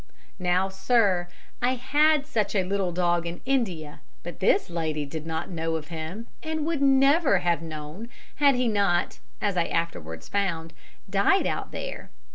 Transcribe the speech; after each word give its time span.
Now, 0.39 0.67
sir, 0.67 1.27
I 1.61 1.75
had 1.75 2.25
such 2.25 2.55
a 2.55 2.63
little 2.63 2.91
dog 2.91 3.27
in 3.27 3.39
India, 3.45 4.01
but 4.23 4.39
this 4.39 4.67
lady 4.67 5.05
did 5.05 5.27
not 5.27 5.51
know 5.51 5.75
of 5.75 5.89
him, 5.89 6.25
and 6.41 6.65
would 6.65 6.81
never 6.81 7.37
have 7.37 7.61
known 7.61 8.09
had 8.37 8.55
he 8.55 8.67
not, 8.67 9.19
as 9.41 9.55
I 9.55 9.65
afterwards 9.65 10.27
found, 10.27 10.73
died 11.07 11.45
out 11.45 11.71
there. 11.71 12.09